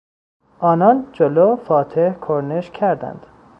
آنان 0.71 1.05
جلو 1.13 1.55
فاتح 1.55 2.13
کرنش 2.21 2.71
کردند. 2.71 3.25